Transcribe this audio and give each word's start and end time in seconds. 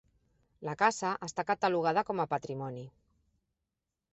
La 0.67 0.73
casa 0.79 1.11
està 1.27 1.45
catalogada 1.51 2.05
com 2.09 2.25
a 2.25 2.27
patrimoni. 2.35 2.85